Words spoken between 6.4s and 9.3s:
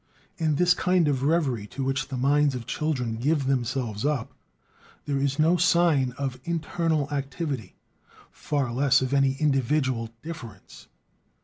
internal activity, far less of